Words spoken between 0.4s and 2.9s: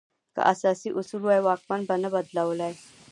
اساسي اصول وای، واکمن به نه بدلولای.